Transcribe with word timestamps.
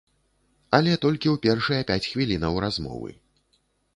Але 0.77 0.93
толькі 1.03 1.27
ў 1.33 1.41
першыя 1.43 1.81
пяць 1.91 2.09
хвілінаў 2.13 2.53
размовы. 2.65 3.11